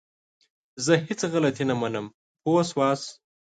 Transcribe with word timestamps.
زه 0.85 0.93
هيڅ 1.07 1.21
غلطي 1.33 1.63
نه 1.69 1.75
منم! 1.81 2.05
پوه 2.41 2.61
شوئ! 2.69 2.93